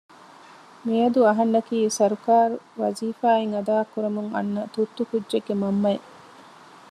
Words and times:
މިއަދު 0.85 1.19
އަހަންނަކީ 1.27 1.77
ސަރުކާރު 1.97 2.55
ވަޒިފާ 2.79 3.29
އެއް 3.37 3.53
އަދާ 3.55 3.77
ކުރަމުން 3.91 4.29
އަންނަ 4.35 4.61
ތުއްތު 4.73 5.01
ކުއްޖެއްގެ 5.09 5.53
މަންމައެއް 5.61 6.05